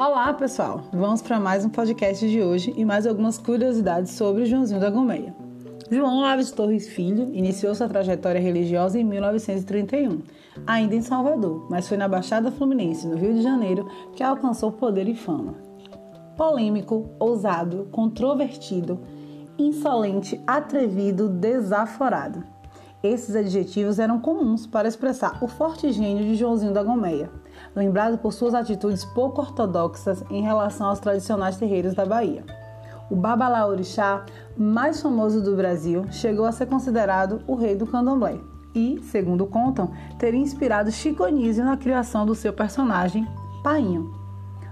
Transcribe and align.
Olá 0.00 0.32
pessoal, 0.32 0.84
vamos 0.94 1.20
para 1.20 1.38
mais 1.38 1.62
um 1.62 1.68
podcast 1.68 2.26
de 2.26 2.40
hoje 2.40 2.72
e 2.74 2.86
mais 2.86 3.06
algumas 3.06 3.36
curiosidades 3.36 4.12
sobre 4.12 4.46
Joãozinho 4.46 4.80
da 4.80 4.88
Gomeia. 4.88 5.34
João 5.90 6.24
Alves 6.24 6.50
Torres 6.50 6.88
Filho 6.88 7.28
iniciou 7.34 7.74
sua 7.74 7.86
trajetória 7.86 8.40
religiosa 8.40 8.98
em 8.98 9.04
1931, 9.04 10.22
ainda 10.66 10.94
em 10.94 11.02
Salvador, 11.02 11.66
mas 11.68 11.86
foi 11.86 11.98
na 11.98 12.08
Baixada 12.08 12.50
Fluminense, 12.50 13.06
no 13.06 13.18
Rio 13.18 13.34
de 13.34 13.42
Janeiro, 13.42 13.86
que 14.16 14.22
alcançou 14.22 14.72
poder 14.72 15.06
e 15.06 15.14
fama. 15.14 15.56
Polêmico, 16.34 17.10
ousado, 17.18 17.86
controvertido, 17.92 19.00
insolente, 19.58 20.40
atrevido, 20.46 21.28
desaforado. 21.28 22.42
Esses 23.02 23.34
adjetivos 23.34 23.98
eram 23.98 24.20
comuns 24.20 24.66
para 24.66 24.86
expressar 24.86 25.42
o 25.42 25.48
forte 25.48 25.90
gênio 25.90 26.22
de 26.22 26.36
Joãozinho 26.36 26.72
da 26.72 26.82
Gomeia, 26.82 27.30
lembrado 27.74 28.18
por 28.18 28.30
suas 28.32 28.52
atitudes 28.52 29.06
pouco 29.06 29.40
ortodoxas 29.40 30.22
em 30.30 30.42
relação 30.42 30.88
aos 30.88 31.00
tradicionais 31.00 31.56
terreiros 31.56 31.94
da 31.94 32.04
Bahia. 32.04 32.44
O 33.10 33.16
Babalaorixá, 33.16 34.26
mais 34.56 35.00
famoso 35.00 35.42
do 35.42 35.56
Brasil, 35.56 36.04
chegou 36.10 36.44
a 36.44 36.52
ser 36.52 36.66
considerado 36.66 37.42
o 37.46 37.54
rei 37.54 37.74
do 37.74 37.86
candomblé 37.86 38.38
e, 38.74 39.00
segundo 39.02 39.46
contam, 39.46 39.90
teria 40.18 40.38
inspirado 40.38 40.92
Chico 40.92 41.24
Anísio 41.24 41.64
na 41.64 41.78
criação 41.78 42.26
do 42.26 42.34
seu 42.34 42.52
personagem, 42.52 43.26
Painho. 43.64 44.19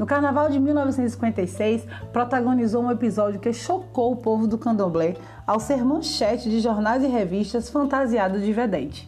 No 0.00 0.06
carnaval 0.06 0.48
de 0.48 0.58
1956, 0.58 1.86
protagonizou 2.10 2.82
um 2.82 2.90
episódio 2.90 3.38
que 3.38 3.52
chocou 3.52 4.12
o 4.12 4.16
povo 4.16 4.46
do 4.46 4.56
candomblé 4.56 5.14
ao 5.46 5.60
ser 5.60 5.84
manchete 5.84 6.48
de 6.48 6.58
jornais 6.58 7.04
e 7.04 7.06
revistas 7.06 7.68
fantasiado 7.68 8.40
de 8.40 8.50
vedete. 8.50 9.06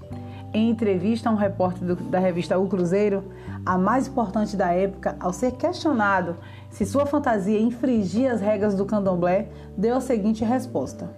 Em 0.52 0.68
entrevista 0.68 1.30
a 1.30 1.32
um 1.32 1.36
repórter 1.36 1.88
do, 1.88 1.96
da 1.96 2.18
revista 2.18 2.58
O 2.58 2.68
Cruzeiro, 2.68 3.24
a 3.64 3.78
mais 3.78 4.06
importante 4.06 4.54
da 4.54 4.70
época, 4.70 5.16
ao 5.18 5.32
ser 5.32 5.52
questionado 5.52 6.36
se 6.68 6.84
sua 6.84 7.06
fantasia 7.06 7.58
infringia 7.58 8.30
as 8.30 8.42
regras 8.42 8.74
do 8.74 8.84
candomblé, 8.84 9.48
deu 9.74 9.96
a 9.96 10.00
seguinte 10.02 10.44
resposta: 10.44 11.08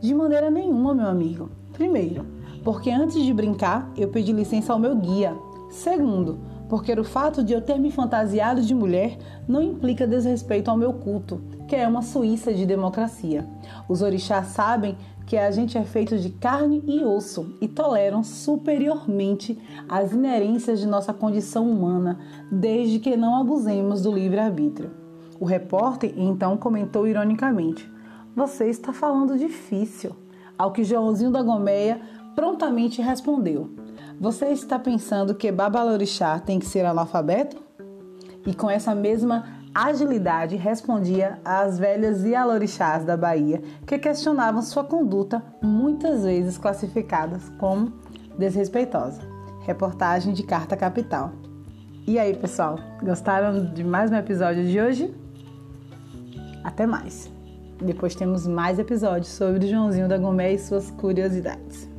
De 0.00 0.14
maneira 0.14 0.50
nenhuma, 0.50 0.94
meu 0.94 1.06
amigo. 1.06 1.50
Primeiro, 1.74 2.24
porque 2.64 2.90
antes 2.90 3.22
de 3.22 3.34
brincar, 3.34 3.92
eu 3.94 4.08
pedi 4.08 4.32
licença 4.32 4.72
ao 4.72 4.78
meu 4.78 4.96
guia. 4.96 5.36
Segundo, 5.68 6.51
porque 6.72 6.90
o 6.94 7.04
fato 7.04 7.44
de 7.44 7.52
eu 7.52 7.60
ter 7.60 7.78
me 7.78 7.90
fantasiado 7.90 8.62
de 8.62 8.74
mulher 8.74 9.18
não 9.46 9.60
implica 9.60 10.06
desrespeito 10.06 10.70
ao 10.70 10.76
meu 10.78 10.94
culto, 10.94 11.42
que 11.68 11.76
é 11.76 11.86
uma 11.86 12.00
Suíça 12.00 12.50
de 12.50 12.64
democracia. 12.64 13.46
Os 13.86 14.00
orixás 14.00 14.46
sabem 14.46 14.96
que 15.26 15.36
a 15.36 15.50
gente 15.50 15.76
é 15.76 15.84
feito 15.84 16.16
de 16.16 16.30
carne 16.30 16.82
e 16.86 17.04
osso 17.04 17.58
e 17.60 17.68
toleram 17.68 18.24
superiormente 18.24 19.60
as 19.86 20.12
inerências 20.12 20.80
de 20.80 20.86
nossa 20.86 21.12
condição 21.12 21.70
humana, 21.70 22.18
desde 22.50 22.98
que 22.98 23.18
não 23.18 23.36
abusemos 23.36 24.00
do 24.00 24.10
livre-arbítrio. 24.10 24.92
O 25.38 25.44
repórter 25.44 26.14
então 26.16 26.56
comentou 26.56 27.06
ironicamente: 27.06 27.86
Você 28.34 28.70
está 28.70 28.94
falando 28.94 29.36
difícil. 29.36 30.16
Ao 30.56 30.72
que 30.72 30.84
Joãozinho 30.84 31.30
da 31.30 31.42
Gomeia 31.42 32.00
prontamente 32.34 33.02
respondeu: 33.02 33.81
você 34.22 34.50
está 34.50 34.78
pensando 34.78 35.34
que 35.34 35.50
Babalorixá 35.50 36.38
tem 36.38 36.60
que 36.60 36.66
ser 36.66 36.86
analfabeto? 36.86 37.60
E 38.46 38.54
com 38.54 38.70
essa 38.70 38.94
mesma 38.94 39.44
agilidade 39.74 40.54
respondia 40.54 41.40
às 41.44 41.76
velhas 41.76 42.22
Ialorixás 42.22 43.04
da 43.04 43.16
Bahia 43.16 43.60
que 43.84 43.98
questionavam 43.98 44.62
sua 44.62 44.84
conduta, 44.84 45.42
muitas 45.60 46.22
vezes 46.22 46.56
classificadas 46.56 47.48
como 47.58 47.94
desrespeitosa. 48.38 49.20
Reportagem 49.62 50.32
de 50.32 50.44
Carta 50.44 50.76
Capital. 50.76 51.32
E 52.06 52.16
aí, 52.16 52.32
pessoal, 52.36 52.78
gostaram 53.02 53.72
de 53.74 53.82
mais 53.82 54.12
um 54.12 54.16
episódio 54.16 54.64
de 54.64 54.80
hoje? 54.80 55.12
Até 56.62 56.86
mais! 56.86 57.28
Depois 57.80 58.14
temos 58.14 58.46
mais 58.46 58.78
episódios 58.78 59.32
sobre 59.32 59.66
Joãozinho 59.66 60.06
da 60.06 60.16
Gomé 60.16 60.52
e 60.52 60.58
suas 60.60 60.92
curiosidades. 60.92 61.90